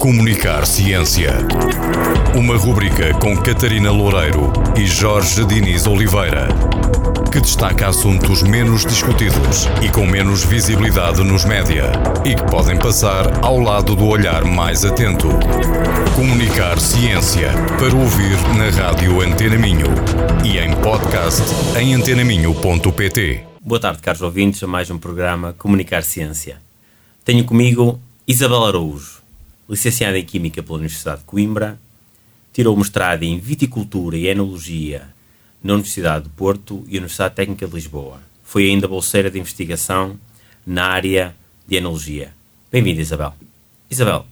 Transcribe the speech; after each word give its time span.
Comunicar 0.00 0.64
Ciência. 0.64 1.30
Uma 2.34 2.56
rubrica 2.56 3.12
com 3.18 3.36
Catarina 3.36 3.90
Loureiro 3.92 4.50
e 4.74 4.86
Jorge 4.86 5.44
Diniz 5.44 5.86
Oliveira. 5.86 6.48
Que 7.30 7.38
destaca 7.38 7.86
assuntos 7.86 8.42
menos 8.42 8.86
discutidos 8.86 9.68
e 9.82 9.90
com 9.90 10.06
menos 10.06 10.42
visibilidade 10.42 11.22
nos 11.22 11.44
média. 11.44 11.92
E 12.24 12.34
que 12.34 12.42
podem 12.50 12.78
passar 12.78 13.44
ao 13.44 13.58
lado 13.58 13.94
do 13.94 14.06
olhar 14.06 14.42
mais 14.42 14.86
atento. 14.86 15.28
Comunicar 16.16 16.80
Ciência. 16.80 17.50
Para 17.78 17.94
ouvir 17.94 18.38
na 18.56 18.70
Rádio 18.70 19.20
Antena 19.20 19.58
Minho. 19.58 19.88
E 20.42 20.56
em 20.56 20.74
podcast 20.76 21.42
em 21.78 21.92
antenaminho.pt. 21.92 23.44
Boa 23.60 23.78
tarde, 23.78 24.00
caros 24.00 24.22
ouvintes, 24.22 24.62
a 24.62 24.66
mais 24.66 24.90
um 24.90 24.96
programa 24.96 25.54
Comunicar 25.58 26.02
Ciência. 26.02 26.56
Tenho 27.22 27.44
comigo 27.44 28.00
Isabel 28.26 28.64
Araújo, 28.64 29.19
licenciada 29.70 30.18
em 30.18 30.24
Química 30.24 30.60
pela 30.64 30.78
Universidade 30.78 31.20
de 31.20 31.26
Coimbra, 31.26 31.78
tirou 32.52 32.76
mestrado 32.76 33.22
em 33.22 33.38
Viticultura 33.38 34.16
e 34.16 34.26
Enologia 34.26 35.06
na 35.62 35.74
Universidade 35.74 36.24
de 36.24 36.30
Porto 36.30 36.84
e 36.88 36.96
Universidade 36.96 37.36
Técnica 37.36 37.68
de 37.68 37.74
Lisboa. 37.74 38.20
Foi 38.42 38.64
ainda 38.64 38.88
bolseira 38.88 39.30
de 39.30 39.38
investigação 39.38 40.18
na 40.66 40.86
área 40.86 41.36
de 41.68 41.76
Enologia. 41.76 42.32
Bem-vinda, 42.72 43.00
Isabel. 43.00 43.32
Isabel, 43.88 44.26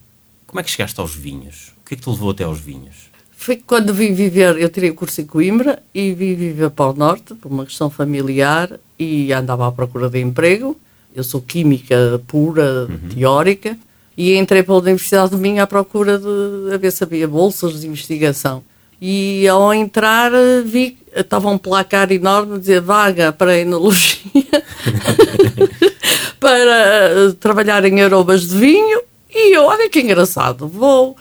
como 0.44 0.58
é 0.58 0.64
que 0.64 0.70
chegaste 0.70 0.98
aos 0.98 1.14
vinhos? 1.14 1.72
O 1.82 1.88
que 1.88 1.94
é 1.94 1.96
que 1.96 2.02
te 2.02 2.10
levou 2.10 2.30
até 2.30 2.42
aos 2.42 2.58
vinhos? 2.58 3.08
Foi 3.30 3.56
quando 3.56 3.94
vim 3.94 4.14
viver, 4.14 4.58
eu 4.58 4.68
tirei 4.68 4.90
o 4.90 4.94
curso 4.94 5.20
em 5.20 5.26
Coimbra 5.26 5.80
e 5.94 6.12
vim 6.14 6.34
viver 6.34 6.70
para 6.70 6.90
o 6.90 6.94
Norte, 6.94 7.34
por 7.34 7.52
uma 7.52 7.64
questão 7.64 7.88
familiar, 7.88 8.80
e 8.98 9.32
andava 9.32 9.68
à 9.68 9.70
procura 9.70 10.10
de 10.10 10.20
emprego. 10.20 10.76
Eu 11.14 11.22
sou 11.22 11.40
química 11.40 12.20
pura, 12.26 12.88
teórica, 13.14 13.78
e 14.18 14.36
entrei 14.36 14.64
pela 14.64 14.78
Universidade 14.78 15.30
de 15.30 15.36
Minho 15.36 15.62
à 15.62 15.66
procura 15.66 16.18
de 16.18 16.74
a 16.74 16.76
ver 16.76 16.90
se 16.90 17.04
havia 17.04 17.28
bolsas 17.28 17.80
de 17.80 17.86
investigação. 17.86 18.64
E 19.00 19.46
ao 19.46 19.72
entrar 19.72 20.32
vi 20.64 20.98
estava 21.14 21.48
um 21.48 21.56
placar 21.56 22.10
enorme 22.10 22.56
a 22.56 22.58
dizer 22.58 22.80
vaga 22.80 23.32
para 23.32 23.56
enologia, 23.56 24.42
para 26.40 26.58
eh, 26.58 27.32
trabalhar 27.38 27.84
em 27.84 28.02
aromas 28.02 28.48
de 28.48 28.58
vinho, 28.58 29.00
e 29.32 29.54
eu, 29.54 29.66
olha 29.66 29.88
que 29.88 30.00
engraçado, 30.00 30.66
vou, 30.66 31.16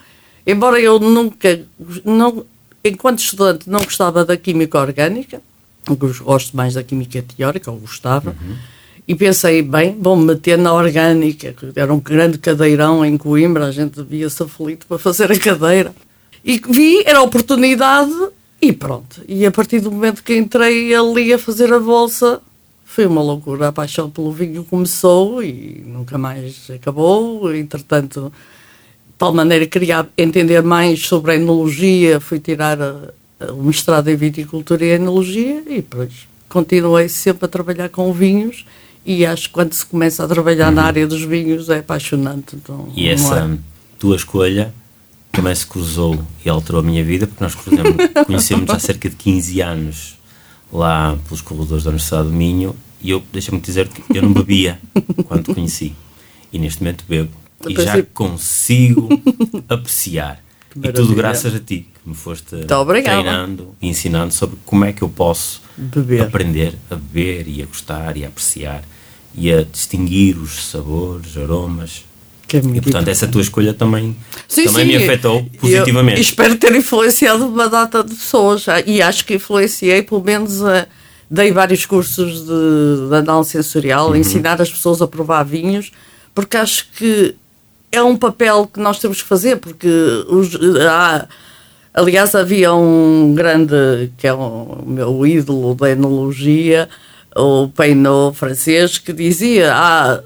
embora 0.46 0.80
eu 0.80 0.98
nunca, 0.98 1.62
não, 2.04 2.44
enquanto 2.84 3.20
estudante 3.20 3.70
não 3.70 3.80
gostava 3.80 4.26
da 4.26 4.36
química 4.36 4.80
orgânica, 4.80 5.40
gosto 5.96 6.58
mais 6.58 6.74
da 6.74 6.82
química 6.82 7.22
teórica, 7.22 7.70
ou 7.70 7.78
gostava, 7.78 8.36
e 9.08 9.16
pensei, 9.16 9.62
bem, 9.62 9.96
vou-me 10.00 10.26
meter 10.26 10.58
na 10.58 10.74
orgânica, 10.74 11.54
que 11.54 11.80
era 11.80 11.94
um 11.94 12.00
grande 12.00 12.38
cadeirão 12.38 13.06
em 13.06 13.18
Coimbra, 13.18 13.66
a 13.68 13.72
gente 13.72 13.96
devia-se 14.02 14.44
aflito 14.44 14.86
para 14.86 14.98
fazer 14.98 15.32
a 15.32 15.40
cadeira. 15.40 15.96
E 16.44 16.60
vi, 16.70 17.04
era 17.06 17.22
oportunidade, 17.22 18.12
e 18.62 18.74
pronto. 18.74 19.22
E 19.28 19.46
a 19.46 19.52
partir 19.52 19.80
do 19.80 19.92
momento 19.92 20.24
que 20.24 20.36
entrei 20.36 20.94
ali 20.94 21.32
a 21.32 21.40
fazer 21.40 21.72
a 21.72 21.80
bolsa, 21.80 22.42
foi 22.84 23.06
uma 23.06 23.22
loucura. 23.22 23.68
A 23.68 23.72
paixão 23.72 24.10
pelo 24.10 24.32
vinho 24.32 24.64
começou 24.64 25.42
e 25.44 25.84
nunca 25.86 26.18
mais 26.18 26.68
acabou. 26.74 27.54
Entretanto, 27.56 28.32
de 29.08 29.14
tal 29.18 29.34
maneira 29.34 29.66
que 29.66 29.72
queria 29.80 30.08
entender 30.18 30.62
mais 30.64 31.06
sobre 31.06 31.32
a 31.32 31.36
enologia, 31.36 32.20
fui 32.20 32.40
tirar 32.40 32.82
a- 32.82 33.14
o 33.52 33.64
mestrado 33.64 34.08
em 34.10 34.16
viticultura 34.16 34.84
e 34.84 34.90
enologia 34.90 35.62
e 35.68 35.76
depois 35.76 36.28
continuei 36.50 37.08
sempre 37.08 37.46
a 37.46 37.48
trabalhar 37.48 37.90
com 37.90 38.12
vinhos 38.12 38.66
e 39.08 39.26
acho 39.26 39.44
que 39.44 39.54
quando 39.54 39.74
se 39.74 39.86
começa 39.86 40.24
a 40.24 40.28
trabalhar 40.28 40.70
na 40.72 40.84
área 40.84 41.08
dos 41.08 41.22
vinhos 41.24 41.70
é 41.70 41.80
apaixonante. 41.80 42.56
Então, 42.58 42.90
E 42.94 43.08
essa 43.08 43.40
é? 43.40 43.58
tua 43.98 44.16
escolha 44.18 44.74
também 45.32 45.56
se 45.56 45.66
cruzou 45.66 46.22
e 46.44 46.50
alterou 46.50 46.82
a 46.82 46.84
minha 46.84 47.04
vida, 47.04 47.26
porque 47.26 47.44
nós 47.44 47.56
cruzamos, 47.56 47.96
conhecemos 48.28 48.70
há 48.70 48.78
cerca 48.80 49.10
de 49.10 49.16
15 49.16 49.62
anos 49.62 50.18
lá 50.74 51.18
pelos 51.26 51.42
corredores 51.42 51.84
da 51.86 51.90
Universidade 51.92 52.28
do 52.28 52.34
Minho 52.34 52.76
e 53.02 53.10
eu, 53.12 53.24
deixa-me 53.32 53.60
dizer 53.62 53.88
que 53.88 54.18
eu 54.18 54.22
não 54.24 54.34
bebia 54.34 54.80
quando 55.26 55.44
te 55.46 55.54
conheci. 55.54 55.94
E 56.52 56.60
neste 56.60 56.82
momento 56.84 57.06
bebo. 57.08 57.30
E 57.68 57.76
já 57.76 58.02
consigo 58.14 59.08
apreciar. 59.70 60.44
E 60.84 60.92
tudo 60.92 61.16
graças 61.16 61.56
a 61.56 61.60
ti, 61.60 61.88
que 62.04 62.10
me 62.10 62.14
foste 62.16 62.56
obrigada. 62.74 63.22
treinando 63.22 63.76
e 63.82 63.88
ensinando 63.88 64.34
sobre 64.34 64.58
como 64.66 64.86
é 64.86 64.94
que 64.94 65.02
eu 65.02 65.10
posso 65.10 65.62
Beber. 65.78 66.24
aprender 66.24 66.76
a 66.92 66.96
beber 66.96 67.48
e 67.48 67.64
a 67.64 67.66
gostar 67.66 68.16
e 68.18 68.24
a 68.26 68.28
apreciar 68.28 68.84
e 69.38 69.54
a 69.54 69.64
distinguir 69.64 70.36
os 70.38 70.66
sabores, 70.66 71.38
aromas. 71.38 72.04
Que 72.48 72.58
é 72.58 72.60
E 72.60 72.82
portanto, 72.82 73.08
essa 73.10 73.28
tua 73.28 73.42
escolha 73.42 73.74
também, 73.74 74.16
Sim, 74.48 74.66
também 74.66 74.86
sim, 74.86 74.98
me 74.98 75.04
afetou 75.04 75.46
positivamente. 75.60 76.18
Eu 76.18 76.22
espero 76.22 76.56
ter 76.56 76.74
influenciado 76.74 77.46
uma 77.46 77.70
data 77.70 78.04
de 78.04 78.16
pessoas 78.16 78.68
ah, 78.68 78.82
e 78.86 79.02
acho 79.02 79.26
que 79.26 79.36
influenciei, 79.36 80.02
pelo 80.02 80.24
menos, 80.24 80.64
a, 80.64 80.88
dei 81.30 81.52
vários 81.52 81.86
cursos 81.86 82.42
de, 82.46 83.10
de 83.10 83.16
análise 83.16 83.52
sensorial, 83.52 84.10
Uhum. 84.10 84.16
ensinar 84.16 84.62
as 84.62 84.72
pessoas 84.72 85.02
a 85.02 85.08
provar 85.08 85.44
vinhos, 85.44 85.92
porque 86.34 86.56
acho 86.58 86.88
que 86.98 87.36
é 87.92 88.02
um 88.02 88.16
papel 88.16 88.66
que 88.74 88.80
nós 88.80 88.98
temos 89.00 89.22
que 89.22 89.28
fazer, 89.28 89.58
porque 89.58 89.88
os, 90.30 90.56
há, 90.90 91.28
aliás 91.94 92.34
havia 92.34 92.74
um 92.74 93.34
grande, 93.36 94.10
que 94.18 94.26
é 94.26 94.34
o 94.34 94.84
meu 94.86 95.26
ídolo 95.28 95.76
da 95.76 95.90
enologia, 95.90 96.88
o 97.38 97.68
Peinot 97.70 98.36
francês, 98.36 98.98
que 98.98 99.14
dizia 99.14 99.72
ah, 99.74 100.22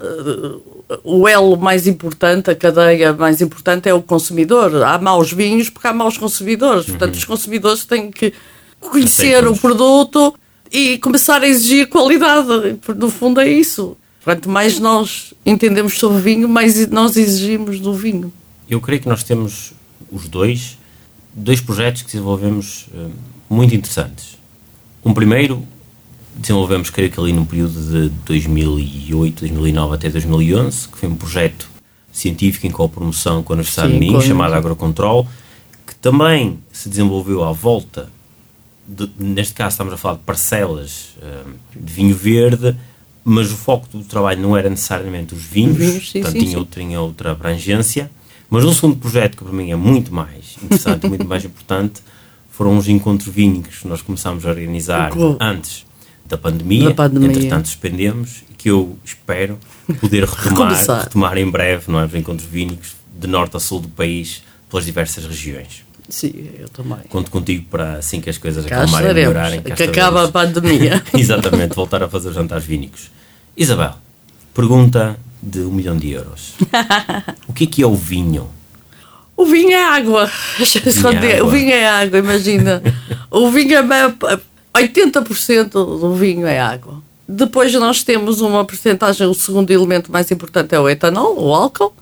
o 1.04 1.28
elo 1.28 1.56
mais 1.56 1.86
importante, 1.86 2.50
a 2.50 2.54
cadeia 2.54 3.12
mais 3.12 3.40
importante 3.40 3.88
é 3.88 3.94
o 3.94 4.02
consumidor. 4.02 4.82
Há 4.82 4.98
maus 4.98 5.32
vinhos 5.32 5.68
porque 5.68 5.86
há 5.86 5.92
maus 5.92 6.16
consumidores. 6.16 6.86
Portanto, 6.86 7.14
os 7.14 7.24
consumidores 7.24 7.84
têm 7.84 8.10
que 8.10 8.32
conhecer 8.80 9.46
o 9.46 9.56
produto 9.56 10.34
e 10.70 10.98
começar 10.98 11.42
a 11.42 11.46
exigir 11.46 11.88
qualidade. 11.88 12.78
No 12.96 13.10
fundo 13.10 13.40
é 13.40 13.48
isso. 13.48 13.96
Quanto 14.24 14.48
mais 14.48 14.78
nós 14.78 15.34
entendemos 15.44 15.98
sobre 15.98 16.20
vinho, 16.20 16.48
mais 16.48 16.86
nós 16.88 17.16
exigimos 17.16 17.80
do 17.80 17.92
vinho. 17.92 18.32
Eu 18.70 18.80
creio 18.80 19.02
que 19.02 19.08
nós 19.08 19.22
temos 19.22 19.72
os 20.10 20.28
dois, 20.28 20.78
dois 21.34 21.60
projetos 21.60 22.02
que 22.02 22.12
desenvolvemos 22.12 22.86
eh, 22.94 23.08
muito 23.50 23.74
interessantes. 23.74 24.38
Um 25.04 25.12
primeiro 25.12 25.66
desenvolvemos, 26.36 26.90
creio 26.90 27.10
que 27.10 27.20
ali 27.20 27.32
no 27.32 27.44
período 27.46 27.80
de 27.80 28.08
2008, 28.26 29.40
2009 29.40 29.94
até 29.94 30.08
2011, 30.08 30.88
que 30.88 30.98
foi 30.98 31.08
um 31.08 31.14
projeto 31.16 31.68
científico 32.10 32.66
em 32.66 32.70
copromoção 32.70 33.42
com 33.42 33.52
a 33.52 33.54
Universidade 33.54 33.92
Sim, 33.92 33.98
de 33.98 34.06
Minho, 34.06 34.20
chamado 34.20 34.54
Agrocontrol, 34.54 35.26
que 35.86 35.94
também 35.96 36.58
se 36.72 36.88
desenvolveu 36.88 37.42
à 37.44 37.52
volta, 37.52 38.08
de- 38.86 39.10
neste 39.18 39.54
caso 39.54 39.74
estamos 39.74 39.94
a 39.94 39.96
falar 39.96 40.14
de 40.16 40.22
parcelas 40.22 41.10
eh, 41.22 41.42
de 41.74 41.92
vinho 41.92 42.14
verde, 42.14 42.76
mas 43.24 43.50
o 43.52 43.56
foco 43.56 43.86
do 43.96 44.02
trabalho 44.04 44.40
não 44.42 44.56
era 44.56 44.68
necessariamente 44.68 45.32
os 45.34 45.42
vinhos, 45.42 45.76
Vinhos, 45.78 46.10
sim, 46.10 46.20
portanto 46.22 46.40
sim, 46.40 46.46
tinha, 46.48 46.58
sim. 46.58 46.66
tinha 46.70 47.00
outra 47.00 47.30
abrangência. 47.32 48.10
Mas 48.50 48.64
um 48.64 48.72
segundo 48.72 48.96
projeto 48.96 49.36
que 49.38 49.44
para 49.44 49.52
mim 49.52 49.70
é 49.70 49.76
muito 49.76 50.12
mais 50.12 50.56
interessante, 50.62 51.06
muito 51.08 51.26
mais 51.26 51.44
importante, 51.44 52.02
foram 52.50 52.76
os 52.76 52.86
encontros 52.88 53.32
vinhos 53.32 53.78
que 53.78 53.88
nós 53.88 54.02
começámos 54.02 54.44
a 54.44 54.50
organizar 54.50 55.10
antes 55.40 55.86
da 56.32 56.38
pandemia, 56.38 56.88
Da 56.88 56.94
pandemia. 56.94 57.28
entretanto 57.30 57.66
suspendemos, 57.68 58.42
e 58.50 58.54
que 58.54 58.70
eu 58.70 58.96
espero 59.04 59.58
poder 60.00 60.24
retomar, 60.24 60.74
retomar 61.04 61.36
em 61.36 61.48
breve, 61.50 61.84
não 61.92 62.00
é? 62.00 62.06
Os 62.06 62.14
encontros 62.14 62.48
vínicos 62.48 62.94
de 63.20 63.26
norte 63.26 63.54
a 63.56 63.60
sul 63.60 63.80
do 63.80 63.88
país, 63.88 64.42
pelas 64.70 64.86
diversas 64.86 65.26
regiões. 65.26 65.84
Sim, 66.08 66.32
eu 66.58 66.68
também. 66.70 66.98
Conto 67.10 67.30
contigo 67.30 67.66
para 67.70 67.94
assim 67.94 68.20
que 68.20 68.30
as 68.30 68.38
coisas 68.38 68.64
Cá 68.64 68.78
acalmarem 68.78 69.10
e 69.10 69.14
melhorarem. 69.14 69.62
que 69.62 69.82
acaba 69.82 70.24
a 70.24 70.28
pandemia. 70.28 71.02
Exatamente, 71.14 71.74
voltar 71.74 72.02
a 72.02 72.08
fazer 72.08 72.32
jantares 72.32 72.64
vínicos. 72.64 73.10
Isabel, 73.54 73.94
pergunta 74.54 75.18
de 75.42 75.60
um 75.60 75.70
milhão 75.70 75.96
de 75.98 76.10
euros. 76.10 76.54
O 77.46 77.52
que 77.52 77.64
é 77.64 77.66
que 77.66 77.82
é 77.82 77.86
o 77.86 77.94
vinho? 77.94 78.48
O 79.36 79.44
vinho 79.44 79.72
é 79.72 79.84
água. 79.84 80.30
é 80.58 81.36
água. 81.36 81.46
O 81.46 81.50
vinho 81.50 81.70
é 81.72 81.86
água, 81.86 82.18
imagina. 82.18 82.82
O 83.30 83.50
vinho 83.50 83.76
é. 83.76 83.82
Meio- 84.74 84.88
80% 84.88 85.70
do 85.72 86.14
vinho 86.14 86.46
é 86.46 86.60
água. 86.60 87.02
Depois 87.28 87.72
nós 87.74 88.02
temos 88.02 88.40
uma 88.40 88.64
porcentagem, 88.64 89.26
o 89.26 89.34
segundo 89.34 89.70
elemento 89.70 90.10
mais 90.12 90.30
importante 90.30 90.74
é 90.74 90.80
o 90.80 90.88
etanol, 90.88 91.38
o 91.38 91.54
álcool. 91.54 91.94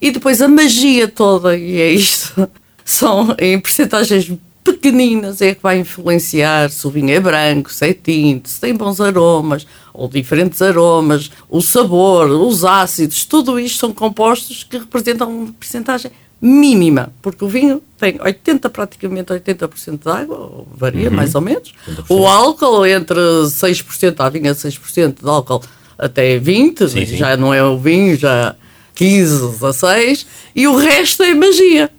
E 0.00 0.10
depois 0.10 0.42
a 0.42 0.48
magia 0.48 1.08
toda, 1.08 1.56
e 1.56 1.80
é 1.80 1.90
isto, 1.92 2.48
são 2.84 3.34
em 3.38 3.58
porcentagens 3.58 4.30
pequeninas, 4.62 5.40
é 5.40 5.54
que 5.54 5.62
vai 5.62 5.78
influenciar 5.78 6.70
se 6.70 6.86
o 6.86 6.90
vinho 6.90 7.10
é 7.10 7.20
branco, 7.20 7.72
se 7.72 7.86
é 7.86 7.92
tinto, 7.94 8.48
se 8.48 8.60
tem 8.60 8.74
bons 8.74 9.00
aromas, 9.00 9.66
ou 9.92 10.08
diferentes 10.08 10.60
aromas, 10.60 11.30
o 11.48 11.60
sabor, 11.60 12.28
os 12.30 12.64
ácidos, 12.64 13.24
tudo 13.24 13.58
isto 13.60 13.78
são 13.78 13.92
compostos 13.92 14.64
que 14.64 14.78
representam 14.78 15.30
uma 15.30 15.52
porcentagem 15.52 16.10
mínima, 16.46 17.10
porque 17.22 17.42
o 17.42 17.48
vinho 17.48 17.82
tem 17.98 18.20
80, 18.20 18.68
praticamente 18.68 19.32
80% 19.32 20.02
de 20.02 20.10
água, 20.10 20.66
varia 20.76 21.10
mais 21.10 21.34
ou 21.34 21.40
menos. 21.40 21.72
80%. 21.88 22.04
O 22.10 22.26
álcool 22.26 22.84
entre 22.84 23.18
6%, 23.18 24.16
há 24.18 24.28
vinho 24.28 24.50
a 24.50 24.54
6% 24.54 25.22
de 25.22 25.28
álcool 25.28 25.62
até 25.98 26.38
20%, 26.38 26.88
Sim, 26.88 27.06
sim. 27.06 27.16
já 27.16 27.34
não 27.34 27.54
é 27.54 27.64
o 27.64 27.78
vinho, 27.78 28.14
já 28.18 28.54
15, 28.94 29.52
16, 29.52 30.26
e 30.54 30.68
o 30.68 30.76
resto 30.76 31.22
é 31.22 31.34
magia. 31.34 31.90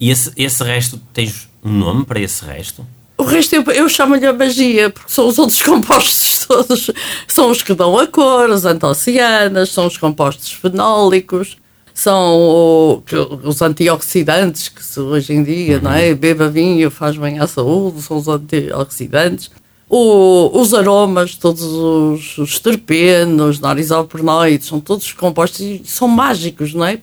E 0.00 0.10
esse, 0.10 0.32
esse 0.38 0.64
resto, 0.64 0.98
tens 1.12 1.46
um 1.62 1.72
nome 1.72 2.06
para 2.06 2.18
esse 2.18 2.44
resto? 2.46 2.86
O 3.18 3.24
resto 3.24 3.54
eu, 3.54 3.62
eu 3.72 3.88
chamo-lhe 3.90 4.26
a 4.26 4.32
magia, 4.32 4.88
porque 4.88 5.12
são 5.12 5.28
os 5.28 5.38
outros 5.38 5.60
compostos 5.62 6.46
todos, 6.46 6.90
são 7.28 7.50
os 7.50 7.62
que 7.62 7.74
dão 7.74 7.98
a 7.98 8.06
cor, 8.06 8.50
as 8.50 8.64
antocianas, 8.64 9.68
são 9.68 9.86
os 9.86 9.98
compostos 9.98 10.50
fenólicos, 10.50 11.58
são 11.94 12.38
o, 12.38 13.02
que- 13.04 13.16
os 13.16 13.60
antioxidantes 13.62 14.68
que 14.68 14.82
se 14.84 14.98
hoje 15.00 15.32
em 15.32 15.42
dia, 15.42 15.80
não 15.80 15.92
é? 15.92 16.14
Beba 16.14 16.48
vinho, 16.48 16.90
faz 16.90 17.16
bem 17.16 17.38
à 17.38 17.46
saúde, 17.46 18.02
são 18.02 18.16
os 18.16 18.28
antioxidantes. 18.28 19.50
O- 19.88 20.50
os 20.58 20.72
aromas, 20.72 21.34
todos 21.36 21.62
os, 21.62 22.38
os 22.38 22.58
terpenos, 22.58 23.60
narisopernoides, 23.60 24.66
são 24.68 24.80
todos 24.80 25.12
compostos 25.12 25.60
e 25.60 25.82
são 25.84 26.08
mágicos, 26.08 26.72
não 26.72 26.84
é? 26.86 26.98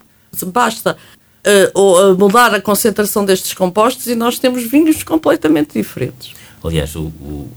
Basta 0.47 0.97
eh, 1.43 1.71
mudar 2.17 2.53
a 2.53 2.61
concentração 2.61 3.23
destes 3.25 3.53
compostos 3.53 4.07
e 4.07 4.15
nós 4.15 4.39
temos 4.39 4.63
vinhos 4.63 5.03
completamente 5.03 5.73
diferentes. 5.79 6.33
Aliás, 6.63 6.95
o, 6.95 7.03
o- 7.03 7.49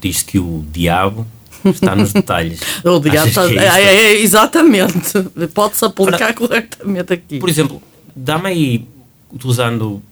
diz 0.00 0.22
que 0.22 0.38
o 0.38 0.64
diabo 0.70 1.26
está 1.70 1.94
nos 1.96 2.12
detalhes. 2.12 2.60
O 2.84 2.98
diabo 3.00 3.28
Achas 3.28 3.50
está- 3.50 3.78
é 3.78 3.82
é, 3.82 3.82
é, 3.84 4.04
é, 4.14 4.20
exatamente. 4.22 5.22
Pode-se 5.54 5.84
aplicar 5.84 6.34
corretamente 6.34 7.12
aqui. 7.12 7.38
Por 7.38 7.48
exemplo, 7.48 7.82
dá-me 8.14 8.48
aí, 8.48 8.88
utilizando 9.32 10.02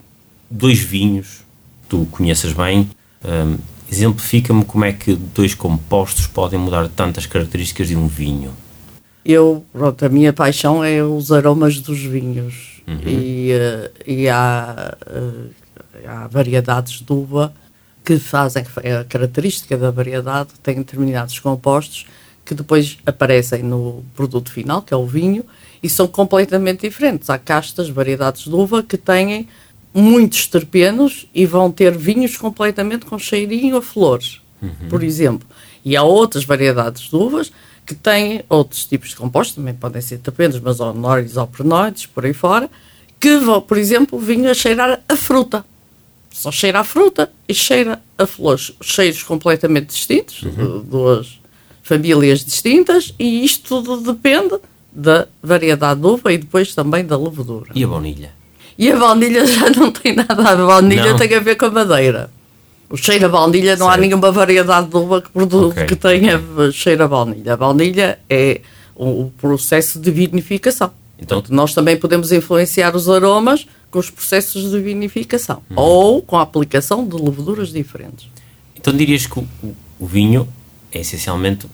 dois 0.49 0.79
vinhos, 0.79 1.39
tu 1.89 2.07
conheces 2.11 2.53
bem, 2.53 2.89
hum, 3.23 3.57
exemplifica-me 3.91 4.65
como 4.65 4.85
é 4.85 4.93
que 4.93 5.15
dois 5.15 5.53
compostos 5.53 6.27
podem 6.27 6.59
mudar 6.59 6.87
tantas 6.89 7.25
características 7.25 7.87
de 7.87 7.95
um 7.95 8.07
vinho. 8.07 8.51
Eu, 9.25 9.63
pronto, 9.71 10.03
a 10.05 10.09
minha 10.09 10.33
paixão 10.33 10.83
é 10.83 11.01
os 11.03 11.31
aromas 11.31 11.79
dos 11.79 11.99
vinhos. 11.99 12.81
E, 13.05 13.49
eh, 13.53 13.91
e 14.05 14.27
há, 14.27 14.93
eh, 15.07 16.05
há 16.05 16.27
variedades 16.27 16.99
de 16.99 17.13
uva 17.13 17.53
que 18.03 18.19
fazem, 18.19 18.65
é 18.83 18.97
a 18.97 19.03
característica 19.03 19.77
da 19.77 19.89
variedade 19.89 20.49
tem 20.61 20.75
determinados 20.75 21.39
compostos 21.39 22.05
que 22.45 22.53
depois 22.53 22.97
aparecem 23.05 23.63
no 23.63 24.03
produto 24.15 24.51
final, 24.51 24.81
que 24.81 24.93
é 24.93 24.97
o 24.97 25.07
vinho, 25.07 25.45
e 25.81 25.89
são 25.89 26.07
completamente 26.07 26.81
diferentes. 26.81 27.29
Há 27.29 27.37
castas, 27.37 27.89
variedades 27.89 28.43
de 28.43 28.53
uva 28.53 28.83
que 28.83 28.97
têm 28.97 29.47
muitos 29.93 30.47
terpenos 30.47 31.27
e 31.33 31.45
vão 31.45 31.71
ter 31.71 31.95
vinhos 31.97 32.35
completamente 32.35 33.05
com 33.05 33.17
cheirinho 33.17 33.77
a 33.77 33.81
flores, 33.81 34.41
por 34.89 35.03
exemplo. 35.03 35.47
E 35.85 35.95
há 35.95 36.03
outras 36.03 36.43
variedades 36.43 37.03
de 37.03 37.15
uvas 37.15 37.51
que 37.85 37.93
têm 37.93 38.43
outros 38.49 38.85
tipos 38.85 39.09
de 39.09 39.15
compostos, 39.15 39.55
também 39.55 39.73
podem 39.73 40.01
ser 40.01 40.17
terpenos, 40.17 40.59
mas 40.59 40.79
honórios 40.79 41.37
ou 41.37 41.47
prenoides, 41.47 42.05
por 42.05 42.25
aí 42.25 42.33
fora, 42.33 42.69
que 43.19 43.37
vão, 43.37 43.61
por 43.61 43.77
exemplo, 43.77 44.17
vinho 44.19 44.49
a 44.49 44.53
cheirar 44.53 45.01
a 45.07 45.15
fruta. 45.15 45.65
Só 46.33 46.51
cheira 46.51 46.79
a 46.79 46.83
fruta 46.83 47.31
e 47.47 47.53
cheira 47.53 48.01
a 48.17 48.25
flores. 48.25 48.73
Cheiros 48.81 49.21
completamente 49.23 49.87
distintos, 49.93 50.41
de 50.41 50.79
duas 50.89 51.39
famílias 51.83 52.43
distintas, 52.43 53.13
e 53.19 53.45
isto 53.45 53.81
tudo 53.83 54.13
depende 54.13 54.57
da 54.91 55.27
variedade 55.41 55.99
de 56.01 56.07
uva 56.07 56.33
e 56.33 56.37
depois 56.39 56.73
também 56.73 57.05
da 57.05 57.17
levedura. 57.17 57.67
E 57.75 57.83
a 57.83 57.87
baunilha? 57.87 58.31
E 58.77 58.91
a 58.91 58.95
baunilha 58.97 59.45
já 59.47 59.69
não 59.69 59.91
tem 59.91 60.15
nada 60.15 60.33
a 60.33 60.55
ver. 60.55 60.63
A 60.63 60.65
baunilha 60.65 61.05
Não. 61.11 61.17
tem 61.17 61.33
a 61.35 61.39
ver 61.39 61.55
com 61.55 61.65
a 61.65 61.69
madeira. 61.71 62.31
O 62.89 62.97
cheiro 62.97 63.25
a 63.25 63.29
baunilha, 63.29 63.75
não 63.75 63.89
há 63.89 63.95
nenhuma 63.97 64.31
variedade 64.31 64.87
de 64.87 64.95
uva 64.97 65.21
que, 65.21 65.29
produ- 65.29 65.69
Ok, 65.69 65.85
que 65.85 65.95
tenha 65.95 66.41
cheiro 66.71 67.03
a 67.03 67.07
baunilha. 67.07 67.53
A 67.53 67.57
baunilha 67.57 68.19
é 68.29 68.61
o, 68.95 69.23
o 69.25 69.33
processo 69.37 69.99
de 69.99 70.09
vinificação. 70.11 70.91
Então- 71.19 71.37
Portanto, 71.39 71.55
nós 71.55 71.73
também 71.73 71.95
podemos 71.97 72.31
influenciar 72.31 72.95
os 72.95 73.07
aromas 73.09 73.65
com 73.93 73.99
os 73.99 74.09
processos 74.09 74.71
de 74.71 74.79
vinificação 74.79 75.61
Uhum. 75.69 75.75
ou 75.77 76.21
com 76.23 76.35
a 76.35 76.41
aplicação 76.41 77.07
de 77.07 77.15
leveduras 77.15 77.71
diferentes. 77.71 78.25
Então 78.75 78.91
dirias 78.91 79.27
que 79.27 79.37
o, 79.39 79.47
o- 79.99 80.05
vinho 80.07 80.47
é 80.91 80.99
essencialmente 81.01 81.67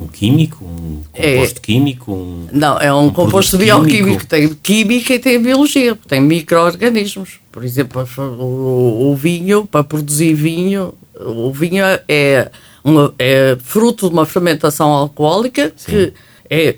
um 0.00 0.06
químico, 0.06 0.62
um 0.64 1.00
É. 1.14 1.34
composto 1.36 1.60
químico, 1.62 2.12
um... 2.12 2.46
Não, 2.52 2.78
é 2.78 2.92
um, 2.94 3.06
Um 3.06 3.10
composto 3.10 3.56
bioquímico, 3.58 4.04
químico. 4.04 4.26
tem 4.26 4.48
química 4.54 5.14
e 5.14 5.18
tem 5.18 5.42
biologia, 5.42 5.98
tem 6.06 6.20
micro-organismos. 6.20 7.40
Por 7.50 7.64
exemplo, 7.64 8.06
o, 8.38 9.10
o 9.10 9.16
vinho, 9.16 9.66
para 9.66 9.82
produzir 9.82 10.34
vinho, 10.34 10.92
o 11.18 11.50
vinho 11.50 11.82
é, 12.06 12.50
uma- 12.84 13.12
é 13.18 13.56
fruto 13.60 14.06
de 14.08 14.12
uma 14.14 14.26
fermentação 14.26 14.90
alcoólica 14.92 15.72
que 15.84 16.12
é 16.50 16.68
eh, 16.68 16.76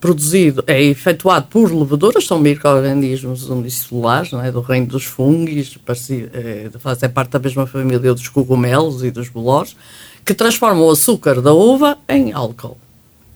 produzido, 0.00 0.64
é 0.66 0.82
efetuado 0.82 1.46
por 1.48 1.72
leveduras, 1.72 2.26
são 2.26 2.38
micro-organismos 2.40 3.48
unicelulares, 3.48 4.32
não 4.32 4.42
é? 4.42 4.50
do 4.50 4.60
reino 4.60 4.86
dos 4.86 5.04
fungos, 5.04 5.78
é, 6.32 6.70
fazem 6.78 7.08
parte 7.08 7.30
da 7.30 7.38
mesma 7.38 7.66
família 7.66 8.12
dos 8.12 8.28
cogumelos 8.28 9.04
e 9.04 9.10
dos 9.10 9.28
bolores, 9.28 9.76
que 10.24 10.34
transformam 10.34 10.86
o 10.86 10.90
açúcar 10.90 11.40
da 11.40 11.52
uva 11.52 11.98
em 12.08 12.32
álcool. 12.32 12.76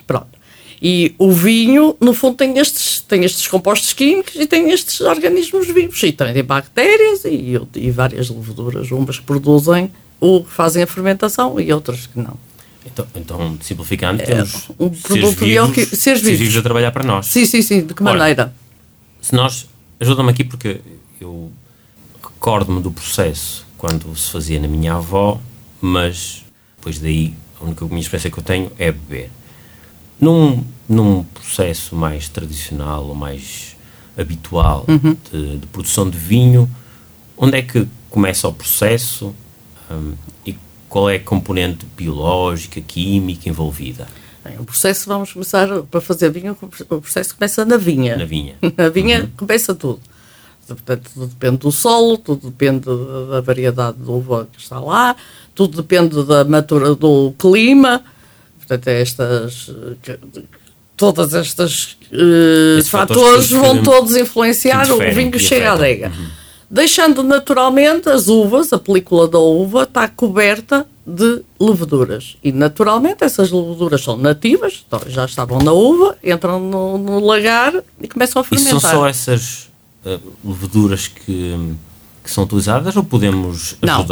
Pronto. 0.06 0.34
E 0.82 1.14
o 1.18 1.32
vinho, 1.32 1.96
no 2.00 2.12
fundo, 2.12 2.36
tem 2.36 2.58
estes, 2.58 3.00
tem 3.00 3.24
estes 3.24 3.46
compostos 3.46 3.92
químicos 3.92 4.34
e 4.34 4.46
tem 4.46 4.70
estes 4.70 5.00
organismos 5.00 5.66
vivos. 5.68 6.02
E 6.02 6.12
também 6.12 6.34
tem 6.34 6.44
bactérias 6.44 7.24
e, 7.24 7.58
e 7.76 7.90
várias 7.90 8.28
leveduras, 8.28 8.90
umas 8.90 9.18
que 9.18 9.24
produzem 9.24 9.90
o 10.20 10.42
que 10.42 10.50
fazem 10.50 10.82
a 10.82 10.86
fermentação 10.86 11.58
e 11.58 11.72
outras 11.72 12.06
que 12.06 12.18
não. 12.18 12.36
Então, 12.86 13.06
então 13.14 13.58
simplificando, 13.62 14.22
temos 14.22 14.70
um 14.78 14.92
seres 14.94 15.30
vivos, 15.30 15.34
bioqui- 15.36 15.86
seres 15.86 16.20
vivos. 16.22 16.56
a 16.56 16.62
trabalhar 16.62 16.92
para 16.92 17.02
nós. 17.04 17.26
Sim, 17.26 17.46
sim, 17.46 17.62
sim. 17.62 17.86
De 17.86 17.94
que 17.94 18.02
Ora, 18.02 18.18
maneira? 18.18 18.54
Se 19.20 19.34
nós, 19.34 19.66
ajuda-me 19.98 20.30
aqui 20.30 20.44
porque 20.44 20.80
eu 21.20 21.50
recordo-me 22.22 22.80
do 22.82 22.90
processo 22.90 23.64
quando 23.78 24.14
se 24.16 24.30
fazia 24.30 24.60
na 24.60 24.68
minha 24.68 24.94
avó, 24.94 25.40
mas 25.80 26.44
depois 26.76 26.98
daí 26.98 27.34
a 27.60 27.64
única 27.64 27.84
minha 27.86 28.00
experiência 28.00 28.30
que 28.30 28.38
eu 28.38 28.42
tenho 28.44 28.70
é 28.78 28.92
beber. 28.92 29.30
Num, 30.20 30.64
num 30.88 31.22
processo 31.24 31.96
mais 31.96 32.28
tradicional 32.28 33.06
ou 33.06 33.14
mais 33.14 33.74
habitual 34.16 34.84
Uhum. 34.88 35.16
de, 35.32 35.58
de 35.58 35.66
produção 35.68 36.08
de 36.08 36.16
vinho, 36.18 36.70
onde 37.36 37.56
é 37.56 37.62
que 37.62 37.86
começa 38.10 38.46
o 38.46 38.52
processo 38.52 39.34
hum, 39.90 40.12
qual 40.94 41.10
é 41.10 41.16
a 41.16 41.20
componente 41.20 41.84
biológica, 41.96 42.80
química 42.80 43.48
envolvida 43.48 44.06
Bem, 44.44 44.60
o 44.60 44.64
processo, 44.64 45.08
vamos 45.08 45.32
começar, 45.32 45.66
para 45.90 46.00
fazer 46.00 46.30
vinho, 46.30 46.56
o 46.60 47.00
processo 47.00 47.34
começa 47.34 47.64
na 47.64 47.78
vinha. 47.78 48.14
na 48.14 48.26
vinha? 48.26 48.56
Na 48.76 48.90
vinha 48.90 49.28
começa 49.38 49.74
tudo. 49.74 50.00
Portanto, 50.68 51.10
tudo 51.14 51.26
depende 51.28 51.56
do 51.56 51.72
solo, 51.72 52.18
tudo 52.18 52.50
depende 52.50 52.84
da 53.30 53.40
variedade 53.40 53.96
de 53.96 54.10
uva 54.10 54.46
que 54.52 54.60
está 54.60 54.78
lá, 54.78 55.16
tudo 55.54 55.80
depende 55.80 56.22
da 56.24 56.44
matura, 56.44 56.94
do 56.94 57.34
clima. 57.38 58.04
Portanto, 58.58 58.88
é 58.88 59.00
estas, 59.00 59.70
todas 60.94 61.32
estas 61.32 61.96
Esses 62.78 62.90
fatores 62.90 63.48
fatores 63.48 63.50
vão 63.50 63.82
todos 63.82 64.14
influenciar 64.14 64.92
o 64.92 64.98
vinho 64.98 65.30
que 65.30 65.38
chega 65.38 65.70
à 65.70 65.72
adega. 65.72 66.12
Deixando 66.74 67.22
naturalmente 67.22 68.08
as 68.08 68.26
uvas, 68.26 68.72
a 68.72 68.78
película 68.80 69.28
da 69.28 69.38
uva 69.38 69.84
está 69.84 70.08
coberta 70.08 70.84
de 71.06 71.40
leveduras. 71.60 72.36
E 72.42 72.50
naturalmente 72.50 73.22
essas 73.22 73.52
leveduras 73.52 74.02
são 74.02 74.16
nativas, 74.16 74.84
então 74.84 75.00
já 75.06 75.24
estavam 75.24 75.60
na 75.60 75.70
uva, 75.70 76.18
entram 76.20 76.58
no, 76.58 76.98
no 76.98 77.20
lagar 77.24 77.72
e 78.00 78.08
começam 78.08 78.42
a 78.42 78.44
E 78.44 78.48
fermentar. 78.48 78.80
são 78.80 78.90
só 78.90 79.06
essas 79.06 79.68
uh, 80.04 80.20
leveduras 80.44 81.06
que, 81.06 81.56
que 82.24 82.30
são 82.30 82.42
utilizadas 82.42 82.96
ou 82.96 83.04
podemos 83.04 83.76
Não. 83.80 84.04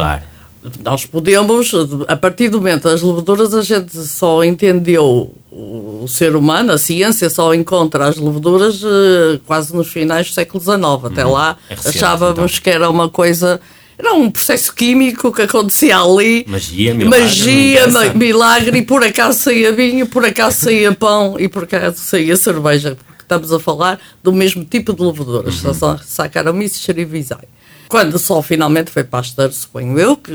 Nós 0.85 1.05
podemos, 1.05 1.73
a 2.07 2.17
partir 2.17 2.49
do 2.49 2.59
momento 2.59 2.85
das 2.85 3.03
leveduras, 3.03 3.53
a 3.53 3.63
gente 3.63 3.97
só 3.97 4.45
entendeu 4.45 5.35
o, 5.51 6.07
ser 6.07 6.37
humano, 6.37 6.73
a 6.73 6.79
ciência 6.79 7.29
só 7.29 7.53
encontra 7.53 8.07
as 8.07 8.17
leveduras 8.17 8.81
eh, 8.83 9.41
quase 9.45 9.75
nos 9.75 9.89
finais 9.89 10.29
do 10.29 10.35
século 10.35 10.63
XIX. 10.63 11.13
Até 11.13 11.25
lá 11.25 11.57
É 11.69 11.75
recente, 11.75 11.99
achávamos 11.99 12.53
então. 12.53 12.63
que 12.63 12.71
era 12.71 12.89
uma 12.89 13.09
coisa. 13.09 13.61
Era 13.99 14.15
um 14.15 14.31
processo 14.31 14.75
químico 14.75 15.33
que 15.33 15.43
acontecia 15.43 15.99
ali. 15.99 16.45
Magia, 16.49 16.95
milagre, 16.95 17.21
Magia, 17.21 18.15
milagre, 18.15 18.79
e 18.79 18.83
por 18.83 19.05
acaso 19.05 19.39
saía 19.39 19.73
vinho, 19.73 20.07
por 20.07 20.25
acaso 20.25 20.61
saía 20.61 20.93
pão 20.93 21.37
e 21.39 21.49
por 21.49 21.65
acaso 21.65 21.99
saía 21.99 22.37
cerveja. 22.37 22.97
Estamos 23.33 23.51
a 23.51 23.59
falar 23.59 23.99
do 24.23 24.31
mesmo 24.31 24.63
tipo 24.63 24.93
de 24.93 25.03
leveduras. 25.03 25.65
Uhum. 25.65 25.99
Saccharomyces 26.05 26.83
cerevisiae. 26.83 27.49
Quando 27.89 28.19
só 28.19 28.43
finalmente 28.43 28.91
foi 28.91 29.05
Pasteur, 29.05 29.51
suponho 29.53 29.99
eu, 29.99 30.19
que 30.19 30.33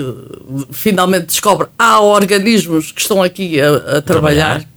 finalmente 0.72 1.28
descobre 1.28 1.68
há 1.78 2.02
organismos 2.02 2.92
que 2.92 3.00
estão 3.00 3.22
aqui 3.22 3.62
a, 3.62 3.68
a 3.68 4.02
trabalhar, 4.02 4.02
trabalhar. 4.02 4.70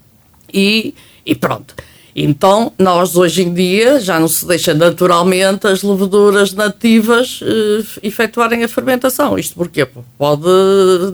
E, 0.52 0.94
e 1.24 1.34
pronto. 1.34 1.74
Então, 2.14 2.72
nós 2.78 3.16
hoje 3.16 3.42
em 3.42 3.54
dia 3.54 3.98
já 4.00 4.20
não 4.20 4.28
se 4.28 4.46
deixa 4.46 4.74
naturalmente 4.74 5.66
as 5.66 5.82
leveduras 5.82 6.52
nativas 6.52 7.40
eh, 7.42 7.84
efetuarem 8.02 8.64
a 8.64 8.68
fermentação. 8.68 9.38
Isto 9.38 9.54
porque 9.54 9.88
pode 10.18 10.42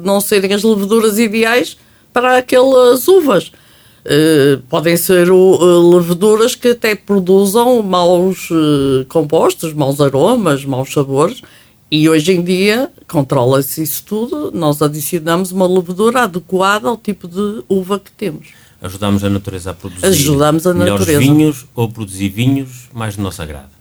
não 0.02 0.20
serem 0.20 0.52
as 0.54 0.64
leveduras 0.64 1.18
ideais 1.18 1.76
para 2.12 2.38
aquelas 2.38 3.06
uvas. 3.06 3.52
Uh, 4.06 4.62
podem 4.68 4.96
ser 4.96 5.32
uh, 5.32 5.90
leveduras 5.90 6.54
que 6.54 6.68
até 6.68 6.94
produzam 6.94 7.82
maus 7.82 8.48
uh, 8.52 9.04
compostos, 9.08 9.72
maus 9.72 10.00
aromas, 10.00 10.64
maus 10.64 10.92
sabores, 10.92 11.42
e 11.90 12.08
hoje 12.08 12.30
em 12.32 12.40
dia 12.40 12.88
controla-se 13.08 13.82
isso 13.82 14.04
tudo. 14.04 14.52
Nós 14.54 14.80
adicionamos 14.80 15.50
uma 15.50 15.66
levedura 15.66 16.22
adequada 16.22 16.88
ao 16.88 16.96
tipo 16.96 17.26
de 17.26 17.64
uva 17.68 17.98
que 17.98 18.12
temos. 18.12 18.48
Ajudamos 18.80 19.24
a 19.24 19.30
natureza 19.30 19.70
a 19.72 19.74
produzir 19.74 20.06
Ajudamos 20.06 20.66
a 20.68 20.72
melhores 20.72 21.00
natureza. 21.00 21.18
vinhos 21.18 21.66
ou 21.74 21.88
produzir 21.88 22.28
vinhos 22.28 22.88
mais 22.94 23.16
do 23.16 23.22
nosso 23.22 23.42
agrado? 23.42 23.75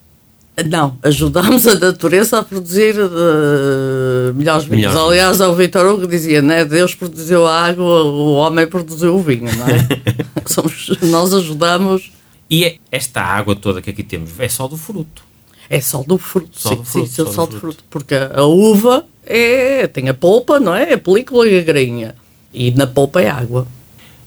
Não, 0.63 0.97
ajudamos 1.03 1.67
a 1.67 1.75
natureza 1.77 2.39
a 2.39 2.43
produzir 2.43 2.95
uh, 2.97 4.33
melhores 4.33 4.63
vinhos. 4.65 4.93
Melhores 4.93 5.11
Aliás, 5.11 5.41
é 5.41 5.47
o 5.47 5.53
Vitor 5.55 5.85
Hugo 5.85 6.07
dizia, 6.07 6.41
né? 6.41 6.63
Deus 6.63 6.95
produziu 6.95 7.45
a 7.45 7.65
água, 7.65 8.03
o 8.03 8.33
homem 8.35 8.65
produziu 8.65 9.15
o 9.15 9.21
vinho, 9.21 9.53
não 9.53 9.67
é? 9.67 9.87
Somos, 10.47 10.91
nós 11.01 11.33
ajudamos. 11.33 12.09
E 12.49 12.63
é- 12.63 12.77
esta 12.89 13.21
água 13.21 13.55
toda 13.55 13.81
que 13.81 13.89
aqui 13.89 14.01
temos 14.03 14.31
é 14.39 14.47
só 14.47 14.67
do 14.67 14.77
fruto. 14.77 15.23
É 15.69 15.81
só 15.81 16.03
do 16.03 16.17
fruto, 16.17 16.57
Só 16.57 16.69
sim, 16.69 16.75
do 16.75 16.83
fruto, 16.85 17.07
sim, 17.09 17.15
só 17.15 17.25
só, 17.31 17.45
do 17.45 17.51
do 17.53 17.59
fruto. 17.59 17.77
fruto. 17.77 17.83
Porque 17.89 18.15
a 18.15 18.43
uva 18.43 19.05
é, 19.25 19.87
tem 19.87 20.07
a 20.09 20.13
polpa, 20.13 20.59
não 20.59 20.73
é? 20.75 20.93
A 20.93 20.97
película 20.97 21.47
e 21.47 21.57
a 21.59 21.63
grainha. 21.63 22.15
E 22.53 22.71
na 22.71 22.87
polpa 22.87 23.19
é 23.21 23.29
água. 23.29 23.67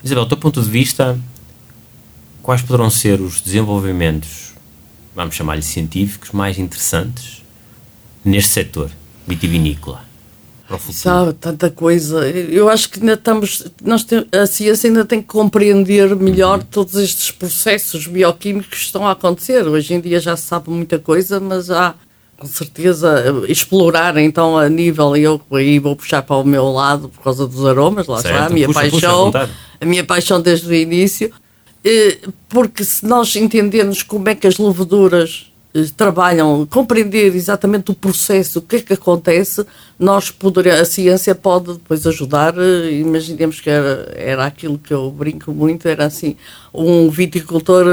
Isabel, 0.05 0.25
do 0.25 0.29
teu 0.31 0.37
ponto 0.37 0.61
de 0.61 0.69
vista, 0.69 1.19
quais 2.43 2.61
poderão 2.61 2.91
ser 2.91 3.21
os 3.21 3.41
desenvolvimentos, 3.41 4.53
vamos 5.19 5.35
chamar-lhe 5.35 5.63
científicos, 5.63 6.31
mais 6.31 6.59
interessantes 6.61 7.43
neste 8.25 8.53
setor 8.53 8.89
vitivinícola 9.27 10.01
para 10.65 10.77
o 10.77 10.79
futuro? 10.79 10.97
Sabe, 10.99 11.33
tanta 11.33 11.69
coisa. 11.71 12.29
Eu 12.31 12.69
acho 12.69 12.89
que 12.89 13.01
ainda 13.01 13.15
estamos. 13.15 13.65
Nós 13.83 14.05
tem- 14.05 14.25
a 14.33 14.47
ciência 14.47 14.87
ainda 14.89 15.05
tem 15.05 15.21
que 15.21 15.27
compreender 15.27 16.15
melhor 16.15 16.63
todos 16.63 16.95
estes 16.95 17.33
processos 17.33 18.07
bioquímicos 18.07 18.69
que 18.79 18.85
estão 18.85 19.09
a 19.09 19.11
acontecer. 19.11 19.67
Hoje 19.67 19.93
em 19.93 20.01
dia 20.01 20.21
já 20.21 20.37
se 20.37 20.45
sabe 20.45 20.71
muita 20.71 21.01
coisa, 21.01 21.41
mas 21.41 21.69
há, 21.69 21.97
com 22.39 22.47
certeza, 22.47 23.25
explorar 23.49 24.17
então 24.19 24.57
a 24.57 24.69
nível. 24.69 25.17
Eu 25.17 25.41
aí 25.51 25.81
vou 25.81 25.97
puxar 25.97 26.23
para 26.23 26.37
o 26.37 26.45
meu 26.45 26.71
lado 26.71 27.09
por 27.09 27.25
causa 27.25 27.45
dos 27.45 27.67
aromas, 27.67 28.07
lá 28.07 28.19
está, 28.19 28.29
Certo, 28.29 28.51
a 28.53 28.55
minha 28.55 28.67
puxa, 28.69 28.81
puxa, 28.83 28.91
paixão. 29.01 29.25
vontade. 29.25 29.51
a 29.81 29.85
minha 29.85 30.05
paixão 30.05 30.41
desde 30.41 30.69
o 30.69 30.73
início. 30.75 31.33
Eh, 31.85 32.19
Porque 32.49 32.83
se 32.85 33.05
nós 33.07 33.35
entendermos 33.37 34.03
como 34.03 34.29
é 34.29 34.35
que 34.35 34.47
as 34.47 34.59
leveduras 34.59 35.53
eh, 35.75 35.85
trabalham, 35.97 36.67
compreender 36.67 37.35
exatamente 37.37 37.91
o 37.91 37.95
processo, 37.95 38.59
o 38.59 38.63
que 38.63 38.77
é 38.77 38.81
que 38.81 38.93
acontece, 38.95 39.65
nós 39.99 40.31
poderemos, 40.31 40.81
a 40.81 40.85
ciência 40.85 41.35
pode 41.35 41.75
depois 41.75 42.07
ajudar. 42.07 42.55
eh, 42.59 42.91
Imaginemos 42.93 43.61
que 43.61 43.71
era, 43.71 44.13
era 44.17 44.47
aquilo 44.47 44.79
que 44.79 44.93
eu 44.93 45.11
brinco 45.11 45.53
muito, 45.53 45.87
era 45.89 46.07
assim, 46.07 46.37
um 46.75 47.09
viticultor 47.11 47.85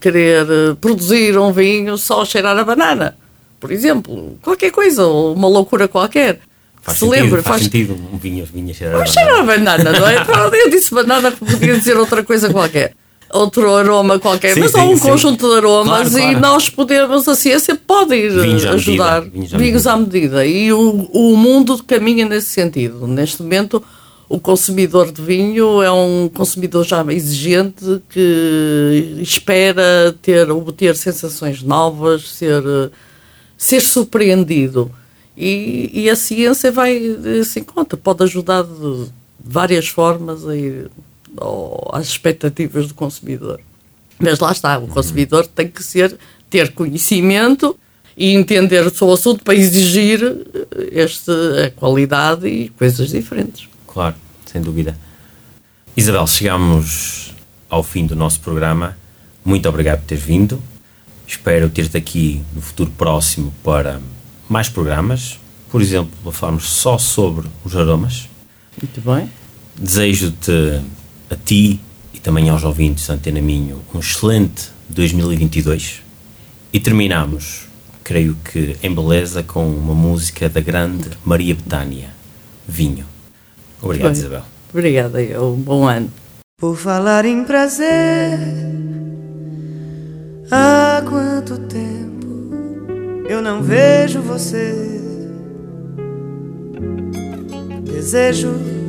querer 0.00 0.46
produzir 0.80 1.38
um 1.38 1.52
vinho 1.52 1.96
só 1.96 2.22
a 2.22 2.24
cheirar 2.24 2.56
a 2.58 2.64
banana, 2.64 3.16
por 3.58 3.70
exemplo, 3.72 4.38
qualquer 4.42 4.70
coisa, 4.70 5.06
uma 5.06 5.48
loucura 5.48 5.86
qualquer. 5.88 6.40
Faz 6.82 6.98
Se 6.98 7.04
sentido, 7.04 7.22
lembra, 7.22 7.42
faz, 7.42 7.56
faz- 7.56 7.62
sentido 7.64 7.92
um 8.12 8.16
vinho, 8.16 8.44
vinho 8.46 8.74
cheirar 8.74 8.96
a 8.96 8.98
banana. 8.98 9.12
cheira 9.12 9.38
a 9.38 9.42
banana, 9.42 9.92
não 10.00 10.08
é? 10.08 10.16
Eu 10.64 10.70
disse 10.70 10.94
banana, 10.94 11.30
podia 11.30 11.76
dizer 11.76 11.96
outra 11.96 12.22
coisa 12.24 12.50
qualquer. 12.50 12.94
Outro 13.32 13.74
aroma 13.74 14.18
qualquer, 14.18 14.54
Sim, 14.54 14.60
mas 14.60 14.72
sim, 14.72 14.80
há 14.80 14.84
um 14.84 14.96
sim. 14.96 15.08
conjunto 15.08 15.48
de 15.48 15.56
aromas 15.56 16.10
Claro, 16.10 16.18
e 16.18 16.20
claro. 16.32 16.40
nós 16.40 16.68
podemos, 16.68 17.28
a 17.28 17.34
ciência 17.36 17.76
pode 17.76 18.14
ir 18.14 18.30
Vinhos 18.30 18.64
ajudar. 18.66 19.22
medida, 19.22 19.30
vinhos 19.32 19.54
à 19.54 19.58
Vinhos 19.58 19.72
medida. 19.74 19.92
à 19.92 19.96
medida. 19.96 20.46
E 20.46 20.72
o, 20.72 21.08
o 21.12 21.36
mundo 21.36 21.82
caminha 21.84 22.26
nesse 22.26 22.48
sentido. 22.48 23.06
Neste 23.06 23.40
momento, 23.42 23.82
o 24.28 24.38
consumidor 24.40 25.12
de 25.12 25.22
vinho 25.22 25.80
é 25.82 25.90
um 25.92 26.28
consumidor 26.32 26.84
já 26.84 27.04
exigente 27.12 28.02
que 28.08 29.18
espera 29.20 30.14
ter, 30.20 30.50
obter 30.50 30.96
sensações 30.96 31.62
novas, 31.62 32.28
ser, 32.30 32.62
ser 33.56 33.80
surpreendido. 33.80 34.90
E, 35.36 35.90
e 35.94 36.10
a 36.10 36.16
ciência 36.16 36.70
vai 36.72 37.00
se 37.44 37.60
conta, 37.62 37.96
pode 37.96 38.22
ajudar 38.24 38.64
de 38.64 39.06
várias 39.42 39.88
formas 39.88 40.46
a 40.46 40.54
ir 40.56 40.90
ao- 41.36 41.90
às 41.92 42.08
expectativas 42.08 42.88
do 42.88 42.94
consumidor. 42.94 43.60
Mas 44.18 44.38
lá 44.38 44.52
está, 44.52 44.78
o 44.78 44.86
consumidor 44.86 45.46
tem 45.46 45.68
que 45.68 45.82
ser, 45.82 46.16
ter 46.48 46.72
conhecimento 46.72 47.76
e 48.16 48.34
entender 48.34 48.86
o 48.86 48.94
seu 48.94 49.10
assunto 49.12 49.42
para 49.42 49.54
exigir 49.54 50.22
eh, 50.22 50.88
este, 50.92 51.30
a 51.66 51.70
qualidade 51.70 52.46
e 52.46 52.68
coisas 52.70 53.10
diferentes. 53.10 53.68
Claro, 53.86 54.14
sem 54.44 54.60
dúvida. 54.60 54.96
Isabel, 55.96 56.26
chegamos 56.26 57.34
ao 57.68 57.82
fim 57.82 58.06
do 58.06 58.14
nosso 58.14 58.40
programa. 58.40 58.96
Muito 59.44 59.68
obrigado 59.68 60.00
por 60.00 60.06
teres 60.06 60.22
vindo. 60.24 60.62
Espero 61.26 61.70
ter-te 61.70 61.96
aqui 61.96 62.42
no 62.54 62.60
futuro 62.60 62.90
próximo 62.90 63.54
para 63.64 64.00
mais 64.48 64.68
programas. 64.68 65.38
Por 65.70 65.80
exemplo, 65.80 66.10
falarmos 66.32 66.64
só 66.68 66.98
sobre 66.98 67.48
os 67.64 67.74
aromas. 67.76 68.28
Muito 68.82 69.00
bem. 69.00 69.30
Desejo-te 69.78 70.80
a 71.30 71.36
ti 71.36 71.80
e 72.12 72.18
também 72.18 72.50
aos 72.50 72.64
ouvintes 72.64 73.06
da 73.06 73.14
Antena 73.14 73.40
Minho 73.40 73.80
um 73.94 74.00
excelente 74.00 74.70
2022 74.88 76.02
e 76.72 76.80
terminamos, 76.80 77.68
creio 78.02 78.36
que 78.44 78.76
em 78.82 78.94
beleza, 78.94 79.42
com 79.42 79.68
uma 79.68 79.94
música 79.94 80.48
da 80.48 80.60
grande 80.60 81.10
Maria 81.24 81.54
Betânia, 81.54 82.10
Vinho. 82.66 83.06
Obrigado, 83.80 84.12
Bem. 84.12 84.20
Isabel. 84.20 84.42
Obrigada, 84.72 85.22
e 85.22 85.36
um 85.36 85.56
bom 85.56 85.88
ano. 85.88 86.12
Por 86.58 86.76
falar 86.76 87.24
em 87.24 87.44
prazer, 87.44 88.38
há 90.50 91.02
quanto 91.08 91.58
tempo 91.58 92.26
eu 93.28 93.40
não 93.40 93.62
vejo 93.62 94.20
você? 94.20 95.00
Desejo 97.82 98.79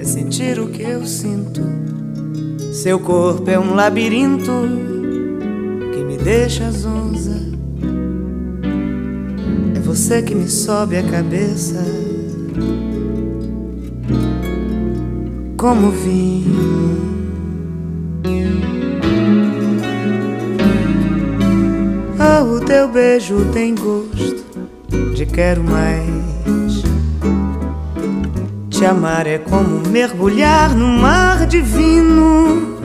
é 0.00 0.04
sentir 0.04 0.58
o 0.58 0.68
que 0.68 0.82
eu 0.82 1.04
sinto. 1.04 1.60
Seu 2.72 2.98
corpo 2.98 3.50
é 3.50 3.58
um 3.58 3.74
labirinto 3.74 4.50
que 5.92 6.02
me 6.02 6.16
deixa 6.16 6.70
zonza. 6.70 7.36
É 9.76 9.80
você 9.80 10.22
que 10.22 10.34
me 10.34 10.48
sobe 10.48 10.96
a 10.96 11.02
cabeça. 11.02 11.84
Como 15.58 15.90
vinho. 15.90 17.10
Ah, 22.18 22.42
o 22.42 22.58
teu 22.60 22.88
beijo 22.88 23.44
tem 23.52 23.74
gosto 23.74 24.46
de 25.14 25.26
quero 25.26 25.62
mais. 25.62 26.39
Te 28.80 28.86
amar 28.86 29.26
é 29.26 29.36
como 29.36 29.86
mergulhar 29.90 30.74
no 30.74 30.86
mar 30.86 31.46
divino. 31.46 32.78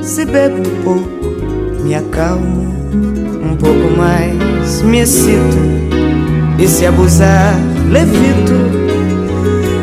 Se 0.00 0.24
bebo 0.24 0.58
um 0.60 0.82
pouco, 0.84 1.82
me 1.82 1.92
acalmo. 1.92 2.72
Um 3.42 3.56
pouco 3.56 3.96
mais, 3.96 4.80
me 4.82 5.00
excito. 5.00 5.58
E 6.56 6.68
se 6.68 6.86
abusar, 6.86 7.56
levito 7.90 8.54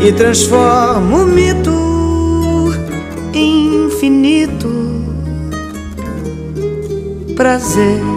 e 0.07 0.13
transformo 0.13 1.23
o 1.23 1.25
mito 1.25 2.73
infinito 3.33 4.69
prazer. 7.35 8.14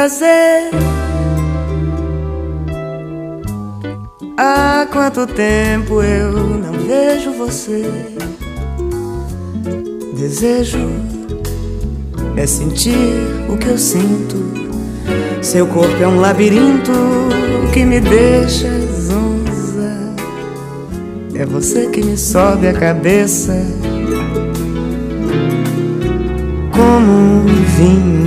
Prazer. 0.00 0.70
Há 4.34 4.86
quanto 4.90 5.26
tempo 5.26 6.02
eu 6.02 6.32
não 6.32 6.72
vejo 6.72 7.32
você? 7.32 7.84
Desejo 10.16 10.88
é 12.34 12.46
sentir 12.46 12.96
o 13.50 13.58
que 13.58 13.66
eu 13.66 13.76
sinto. 13.76 14.38
Seu 15.42 15.66
corpo 15.66 16.02
é 16.02 16.08
um 16.08 16.18
labirinto 16.18 16.92
que 17.74 17.84
me 17.84 18.00
deixa 18.00 18.70
zonza. 18.98 20.14
É 21.34 21.44
você 21.44 21.88
que 21.88 22.02
me 22.02 22.16
sobe 22.16 22.68
a 22.68 22.72
cabeça 22.72 23.52
como 26.72 27.12
um 27.12 27.44
vinho. 27.76 28.19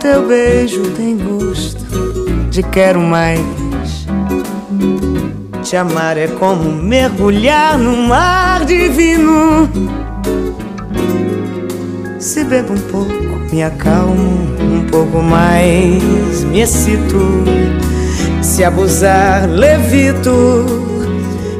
Teu 0.00 0.26
beijo 0.26 0.82
tem 0.96 1.16
gosto 1.18 1.84
de 2.50 2.62
quero 2.62 3.00
mais. 3.00 3.40
Te 5.62 5.76
amar 5.76 6.16
é 6.16 6.26
como 6.26 6.72
mergulhar 6.72 7.78
num 7.78 8.06
mar 8.08 8.64
divino. 8.64 9.68
Se 12.18 12.42
bebo 12.44 12.72
um 12.72 12.80
pouco, 12.90 13.52
me 13.52 13.62
acalmo 13.62 14.48
um 14.58 14.86
pouco 14.90 15.22
mais, 15.22 16.44
me 16.44 16.60
excito. 16.60 17.44
Se 18.42 18.64
abusar, 18.64 19.46
levito 19.48 20.64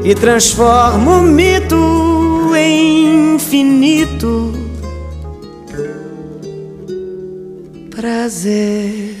e 0.03 0.15
transformo 0.15 1.19
o 1.19 1.21
mito 1.21 2.51
em 2.55 3.35
infinito. 3.35 4.60
Prazer. 8.01 9.20